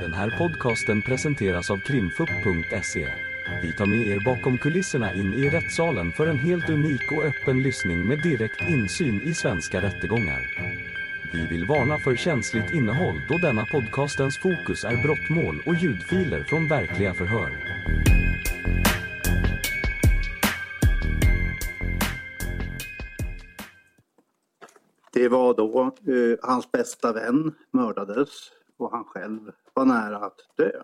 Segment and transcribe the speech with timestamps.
[0.00, 3.08] Den här podcasten presenteras av krimfupp.se.
[3.62, 7.62] Vi tar med er bakom kulisserna in i rättssalen för en helt unik och öppen
[7.62, 10.40] lyssning med direkt insyn i svenska rättegångar.
[11.32, 16.68] Vi vill varna för känsligt innehåll då denna podcastens fokus är brottmål och ljudfiler från
[16.68, 17.50] verkliga förhör.
[25.12, 28.30] Det var då eh, hans bästa vän mördades
[28.76, 30.82] och han själv var nära att dö.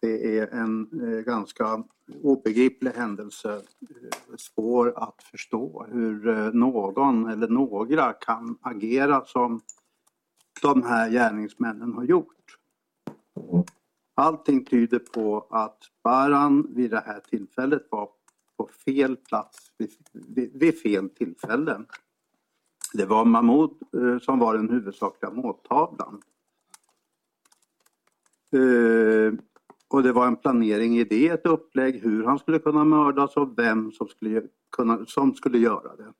[0.00, 1.84] Det är en eh, ganska
[2.22, 9.60] obegriplig händelse, eh, svår att förstå hur eh, någon eller några kan agera som
[10.62, 12.56] de här gärningsmännen har gjort.
[14.14, 18.08] Allting tyder på att Baran vid det här tillfället var
[18.56, 21.84] på fel plats vid, vid, vid fel tillfälle.
[22.92, 26.22] Det var Mahmoud eh, som var den huvudsakliga måltavlan.
[28.52, 29.32] Eh,
[29.88, 33.58] och det var en planering i det, ett upplägg hur han skulle kunna mördas och
[33.58, 34.42] vem som skulle,
[34.76, 36.12] kunna, som skulle göra det.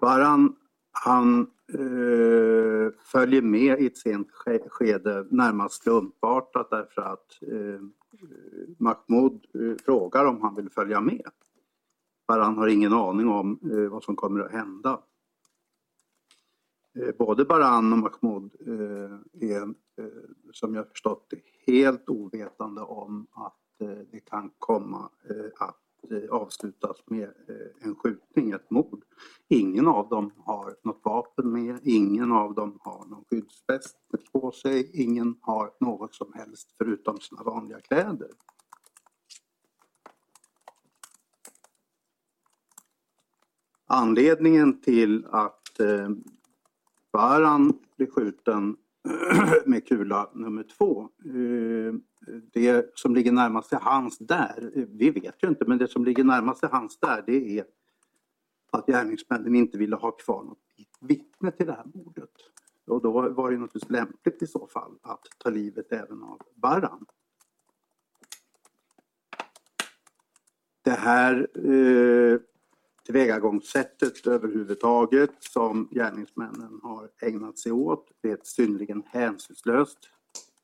[0.00, 0.56] Baran,
[0.92, 1.40] han
[1.74, 4.28] eh, följer med i ett sent
[4.68, 7.80] skede närmast slumpartat därför att eh,
[8.78, 11.30] Mahmoud eh, frågar om han vill följa med.
[12.30, 15.00] Baran har ingen aning om eh, vad som kommer att hända.
[16.98, 23.26] Eh, både Baran och Mahmoud eh, är, eh, som jag förstått det, helt ovetande om
[23.32, 29.04] att eh, det kan komma eh, att eh, avslutas med eh, en skjutning, ett mord.
[29.48, 33.96] Ingen av dem har något vapen med, ingen av dem har någon skyddsväst
[34.32, 38.30] på sig, ingen har något som helst förutom sina vanliga kläder.
[43.92, 46.08] Anledningen till att eh,
[47.12, 48.76] Baran blir skjuten
[49.66, 51.08] med kula nummer två.
[51.24, 51.94] Eh,
[52.52, 56.04] det som ligger närmast till hans där, eh, vi vet ju inte, men det som
[56.04, 57.64] ligger närmast till hans där det är
[58.72, 60.58] att gärningsmännen inte ville ha kvar något
[61.00, 62.34] vittne till det här mordet.
[62.86, 67.06] Och då var det naturligtvis lämpligt i så fall att ta livet även av Baran.
[70.82, 72.40] Det här eh,
[73.10, 78.12] tillvägagångssättet överhuvudtaget som gärningsmännen har ägnat sig åt.
[78.22, 79.98] Det är ett synnerligen hänsynslöst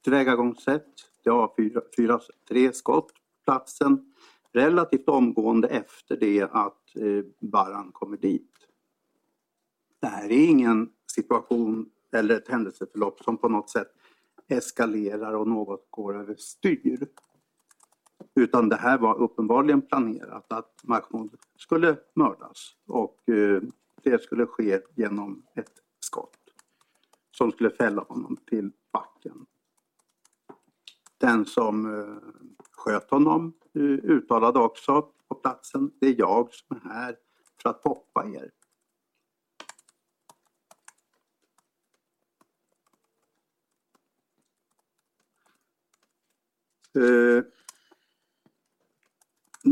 [0.04, 0.86] tillvägagångssätt.
[1.24, 4.12] Det avfyras tre skott på platsen
[4.52, 8.52] relativt omgående efter det att eh, Baran kommer dit.
[10.00, 13.92] Det här är ingen situation eller ett händelseförlopp som på något sätt
[14.48, 17.06] eskalerar och något går överstyr.
[18.38, 23.62] Utan det här var uppenbarligen planerat att Mahmoud skulle mördas och eh,
[24.02, 26.36] det skulle ske genom ett skott
[27.30, 29.46] som skulle fälla honom till backen.
[31.18, 32.16] Den som eh,
[32.72, 37.16] sköt honom eh, uttalade också på platsen, det är jag som är här
[37.62, 38.50] för att poppa er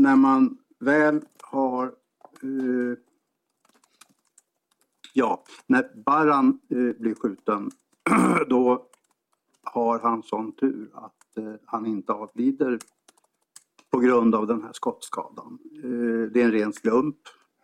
[0.05, 1.85] när man väl har...
[2.43, 2.97] Eh,
[5.13, 7.71] ja, när Baran eh, blir skjuten
[8.49, 8.87] då
[9.63, 12.79] har han sån tur att eh, han inte avlider
[13.89, 15.59] på grund av den här skottskadan.
[15.83, 17.17] Eh, det är en ren slump.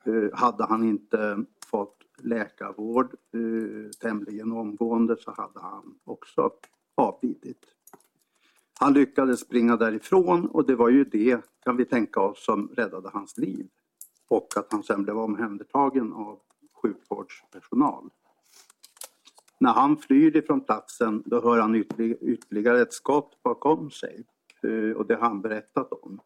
[0.03, 6.51] Eh, hade han inte fått läkarvård eh, tämligen omgående så hade han också
[6.95, 7.65] avlidit.
[8.81, 13.09] Han lyckades springa därifrån och det var ju det, kan vi tänka oss, som räddade
[13.13, 13.67] hans liv.
[14.27, 16.39] Och att han sen blev omhändertagen av
[16.81, 18.09] sjukvårdspersonal.
[19.59, 21.75] När han flyr ifrån platsen då hör han
[22.21, 24.23] ytterligare ett skott bakom sig.
[24.63, 26.19] Eh, och det har han berättat om.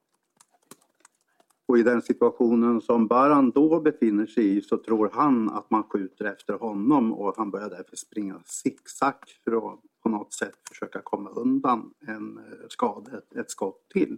[1.66, 5.84] Och i den situationen som Baran då befinner sig i så tror han att man
[5.84, 11.02] skjuter efter honom och han börjar därför springa zigzag för att på något sätt försöka
[11.02, 14.17] komma undan en eh, skada, ett, ett skott till.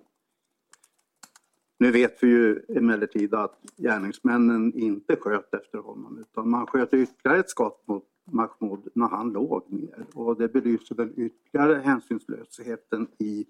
[1.79, 7.39] Nu vet vi ju emellertid att gärningsmännen inte sköt efter honom utan man sköt ytterligare
[7.39, 13.45] ett skott mot Mahmoud när han låg ner och det belyser väl ytterligare hänsynslösheten i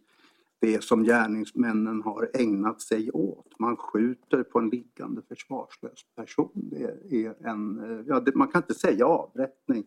[0.59, 3.59] det som gärningsmännen har ägnat sig åt.
[3.59, 6.51] Man skjuter på en liggande försvarslös person.
[6.53, 9.83] Det är en, eh, ja, det, man kan inte säga avrättning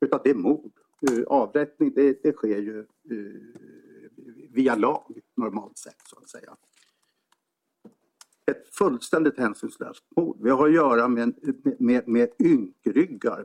[0.00, 0.81] utan det är mord.
[1.10, 2.86] Eh, avrättning det, det sker ju eh,
[4.50, 6.56] via lag normalt sett så att säga.
[8.46, 10.36] Ett fullständigt hänsynslöst mord.
[10.40, 11.34] Vi har att göra med,
[11.78, 13.44] med, med ynkryggar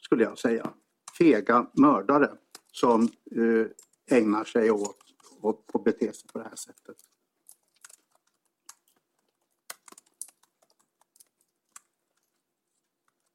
[0.00, 0.70] skulle jag säga.
[1.18, 2.30] fega mördare
[2.72, 3.66] som eh,
[4.18, 4.98] ägnar sig åt,
[5.40, 6.96] och att bete sig på det här sättet.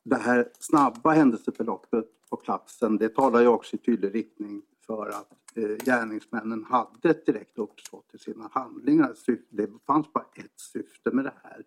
[0.03, 5.33] Det här snabba händelseförloppet på platsen, det talar ju också i tydlig riktning för att
[5.55, 9.13] eh, gärningsmännen hade ett direkt uppsåt i sina handlingar.
[9.49, 11.63] Det fanns bara ett syfte med det här.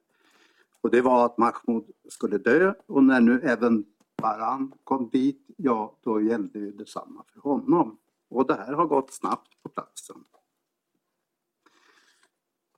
[0.80, 3.84] Och det var att Mahmoud skulle dö och när nu även
[4.16, 7.98] Baran kom dit, ja då gällde ju detsamma för honom.
[8.28, 10.24] Och det här har gått snabbt på platsen.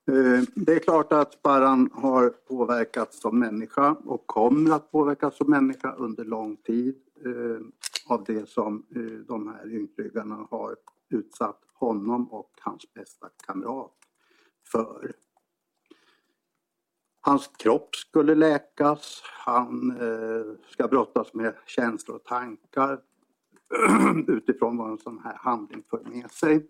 [0.07, 5.51] Eh, det är klart att Baran har påverkats som människa och kommer att påverkas som
[5.51, 7.67] människa under lång tid eh,
[8.07, 10.77] av det som eh, de här ynkryggarna har
[11.11, 13.93] utsatt honom och hans bästa kamrat
[14.73, 15.13] för.
[17.21, 19.99] Hans kropp skulle läkas, han
[20.69, 23.01] ska brottas med känslor och tankar
[24.29, 26.67] utifrån vad en sån här handling för med sig.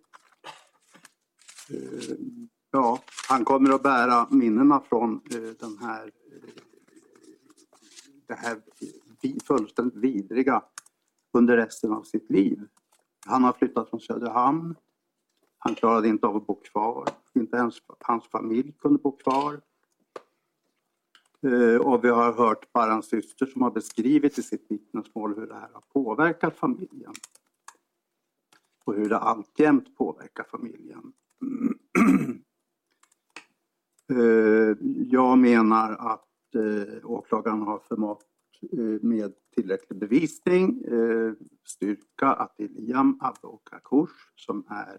[2.75, 2.99] Ja,
[3.29, 6.63] han kommer att bära minnena från eh, den här, eh,
[8.27, 8.61] det här
[9.45, 10.63] fullständigt vidriga
[11.33, 12.69] under resten av sitt liv.
[13.27, 14.75] Han har flyttat från Söderhamn.
[15.59, 17.09] Han klarade inte av att bo kvar.
[17.35, 19.61] Inte ens hans familj kunde bo kvar.
[21.43, 25.55] Eh, och vi har hört Barans syster som har beskrivit i sitt vittnesmål hur det
[25.55, 27.15] här har påverkat familjen.
[28.85, 31.13] Och hur det alltjämt påverkar familjen.
[34.13, 34.77] Eh,
[35.11, 38.25] jag menar att eh, åklagaren har förmått
[38.73, 40.83] eh, med tillräcklig bevisning
[41.65, 44.99] styrka att det är Liam, Abbe och Kakush som är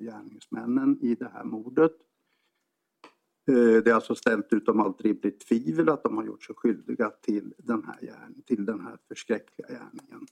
[0.00, 1.92] gärningsmännen i det här mordet
[3.46, 7.54] det är alltså ställt utom allt rimligt tvivel att de har gjort sig skyldiga till
[7.58, 10.26] den här, gärning, till den här förskräckliga gärningen.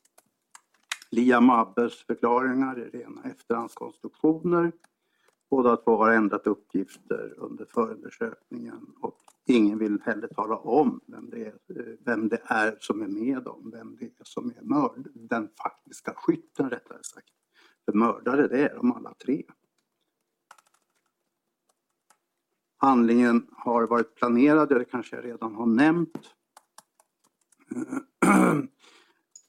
[1.11, 4.73] Liam Abbes förklaringar är rena efterhandskonstruktioner.
[5.51, 11.45] Båda två har ändrat uppgifter under förundersökningen och ingen vill heller tala om vem det
[11.47, 15.09] är, eh, vem det är som är med dem, vem det är som är mörd,
[15.15, 17.29] den faktiska skytten rättare sagt.
[17.85, 19.45] För mördare det är de alla tre.
[22.77, 26.35] Handlingen har varit planerad, det kanske jag redan har nämnt.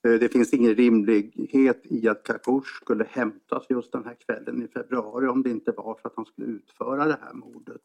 [0.08, 4.68] Eh, det finns ingen rimlighet i att Kakush skulle hämtas just den här kvällen i
[4.68, 7.82] februari om det inte var för att han skulle utföra det här mordet.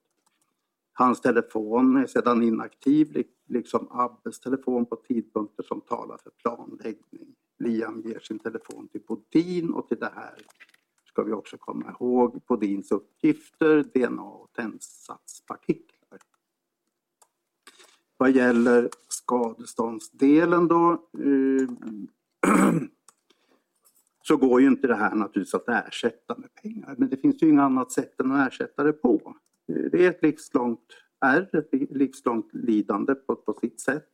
[0.93, 7.35] Hans telefon är sedan inaktiv, liksom Abbes telefon på tidpunkter som talar för planläggning.
[7.59, 10.35] Liam ger sin telefon till Bodin och till det här
[11.05, 15.94] ska vi också komma ihåg Bodins uppgifter, DNA och tändsatspartiklar.
[18.25, 21.69] Vad gäller skadeståndsdelen då eh,
[24.23, 26.95] så går ju inte det här naturligtvis att ersätta med pengar.
[26.99, 29.37] Men det finns ju inget annat sätt än att ersätta det på.
[29.69, 30.81] Eh, det är ett livslångt
[31.21, 34.09] ärr, ett livslångt lidande på, på sitt sätt.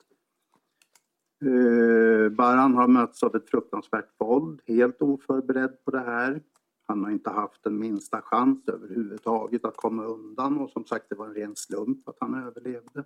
[1.45, 6.43] Eh, Baran har mötts av ett fruktansvärt våld, helt oförberedd på det här.
[6.87, 11.15] Han har inte haft den minsta chans överhuvudtaget att komma undan och som sagt det
[11.15, 13.05] var en ren slump att han överlevde.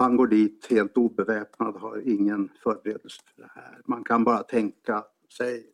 [0.00, 3.82] Han går dit helt obeväpnad, har ingen förberedelse för det här.
[3.84, 5.04] Man kan bara tänka
[5.36, 5.66] sig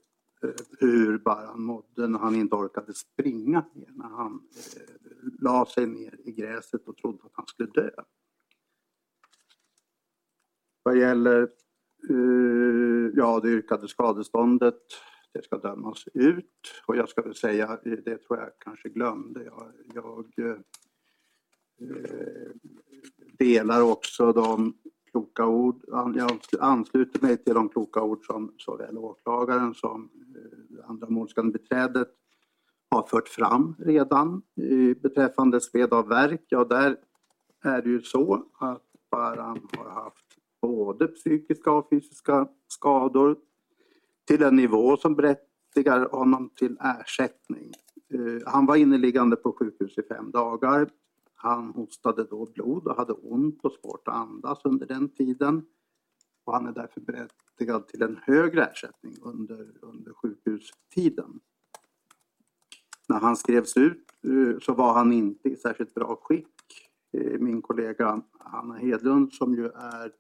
[0.43, 4.41] eh, hur Baran mådde när han inte orkade springa när han
[4.77, 4.95] eh,
[5.41, 7.91] la sig ner i gräset och trodde att han skulle dö.
[10.83, 11.49] Vad gäller
[12.11, 14.83] Eh, ja, det yrkade skadeståndet,
[15.33, 16.83] det ska dömas ut.
[16.87, 20.57] Och jag ska väl säga, eh, det tror jag kanske glömde, jag, jag eh,
[21.81, 22.53] Eh,
[23.39, 24.75] delar också de
[25.11, 30.89] kloka ord, jag ansluter mig till de kloka ord som såväl åklagaren som eh, andra
[30.89, 32.09] andra målsägandebiträdet
[32.91, 36.43] har fört fram redan eh, beträffande sved av verk.
[36.49, 36.97] Ja, där
[37.65, 40.27] är det ju så att Baran har haft
[40.63, 43.37] både psykiska och fysiska skador
[44.27, 47.73] till en nivå som berättigar honom till ersättning.
[48.47, 50.89] Han var inneliggande på sjukhus i fem dagar.
[51.47, 55.67] Han hostade då blod och hade ont och svårt att andas under den tiden.
[56.45, 61.41] Och han är därför berättigad till en högre ersättning under, under sjukhustiden.
[63.09, 66.49] När han skrevs ut eh, så var han inte i särskilt bra skick.
[67.13, 70.13] Eh, min kollega Hanna Hedlund som ju är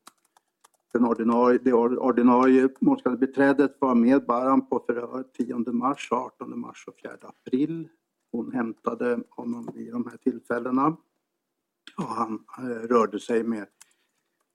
[0.92, 7.00] den ordinarie, det ordinarie målsägandebiträdet var med Baran på förhör 10 mars, 18 mars och
[7.02, 7.88] 4 april.
[8.32, 10.96] Hon hämtade honom vid de här tillfällena.
[11.96, 13.66] Och han eh, rörde sig med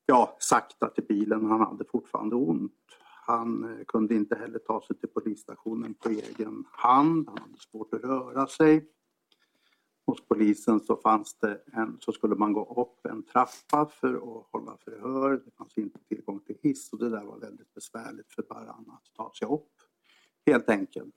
[0.06, 1.46] ja, sakta till bilen.
[1.46, 2.74] Han hade fortfarande ont.
[3.26, 7.28] Han eh, kunde inte heller ta sig till polisstationen på egen hand.
[7.28, 8.88] Han hade svårt att röra sig.
[10.06, 14.48] Hos polisen så fanns det en, så skulle man gå upp en trappa för att
[14.52, 15.42] hålla förhör.
[15.46, 19.14] Det fanns inte tillgång till hiss och det där var väldigt besvärligt för Baran att
[19.14, 19.72] ta sig upp.
[20.46, 21.16] Helt enkelt.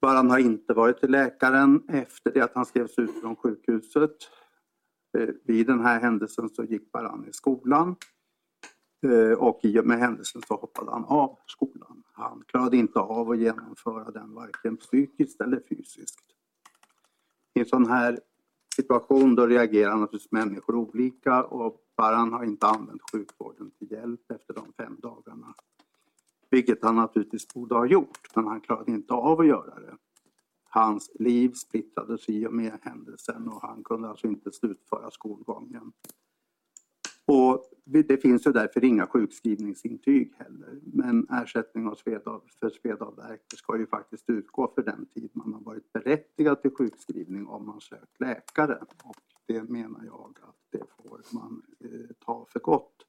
[0.00, 4.16] Baran har inte varit till läkaren efter det att han skrevs ut från sjukhuset.
[5.18, 7.96] Eh, vid den här händelsen så gick Baran i skolan
[9.06, 12.02] eh, och i och med händelsen så hoppade han av skolan.
[12.12, 16.20] Han klarade inte av att genomföra den varken psykiskt eller fysiskt.
[17.54, 18.18] I en sån här
[18.76, 24.54] situation då reagerar naturligtvis människor olika och Baran har inte använt sjukvården till hjälp efter
[24.54, 25.54] de fem dagarna.
[26.50, 29.96] Vilket han naturligtvis borde ha gjort, men han klarade inte av att göra det.
[30.72, 35.92] Hans liv splittrades i och med händelsen och han kunde alltså inte slutföra skolgången.
[37.32, 40.80] Och det finns ju därför inga sjukskrivningsintyg heller.
[40.82, 41.94] Men ersättning
[42.60, 47.46] för svedavverk ska ju faktiskt utgå för den tid man har varit berättigad till sjukskrivning
[47.46, 48.78] om man sökt läkare.
[49.04, 53.06] Och det menar jag att det får man eh, ta för gott.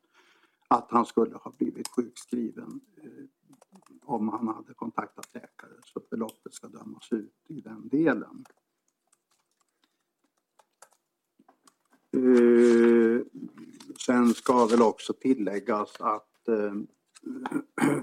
[0.67, 3.25] Att han skulle ha blivit sjukskriven eh,
[4.11, 8.45] om han hade kontaktat läkare så beloppet ska dömas ut i den delen.
[12.17, 13.21] Eh,
[14.05, 16.73] sen ska väl också tilläggas att eh,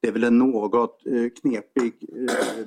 [0.00, 2.66] det är väl en något eh, knepig, eh,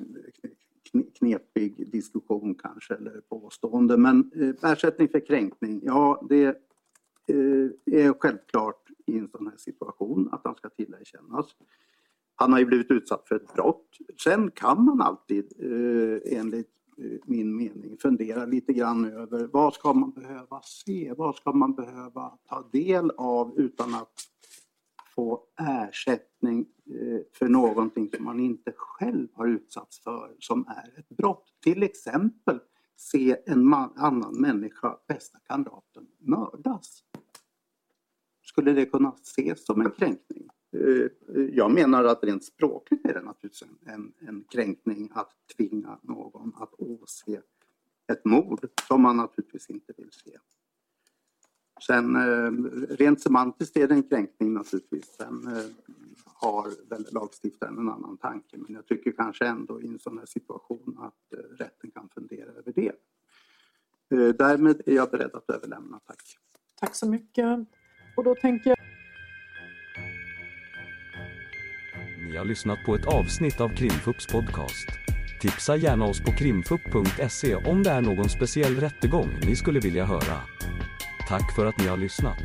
[1.18, 6.46] knepig diskussion kanske eller påstående men eh, ersättning för kränkning, ja det
[7.28, 11.56] eh, är självklart i en sån här situation att han ska tillerkännas.
[12.36, 13.98] Han har ju blivit utsatt för ett brott.
[14.24, 19.94] Sen kan man alltid eh, enligt eh, min mening fundera lite grann över vad ska
[19.94, 24.14] man behöva se, vad ska man behöva ta del av utan att
[25.16, 31.10] få ersättning eh, för någonting som man inte själv har utsatts för som är ett
[31.10, 31.46] brott.
[31.64, 32.60] Till exempel
[32.96, 37.04] se en man, annan människa, bästa kamraten, mördas.
[38.54, 40.50] Skulle det kunna ses som en kränkning?
[40.72, 41.08] Eh,
[41.52, 46.74] jag menar att rent språkligt är det naturligtvis en, en kränkning att tvinga någon att
[46.78, 47.42] åse
[48.12, 50.38] ett mord som man naturligtvis inte vill se.
[51.88, 52.52] Sen eh,
[52.96, 55.16] rent semantiskt är det en kränkning naturligtvis.
[55.18, 55.66] Sen eh,
[56.26, 60.26] har väl lagstiftaren en annan tanke men jag tycker kanske ändå i en sån här
[60.26, 62.92] situation att rätten kan fundera över det.
[64.38, 66.00] Därmed är jag beredd att överlämna.
[66.06, 66.38] Tack.
[66.80, 67.68] Tack så mycket.
[68.16, 68.78] Och då tänker jag
[72.30, 74.88] Ni har lyssnat på ett avsnitt av Krimfupps podcast.
[75.42, 80.42] Tipsa gärna oss på krimfupp.se om det är någon speciell rättegång ni skulle vilja höra.
[81.28, 82.38] Tack för att ni har lyssnat.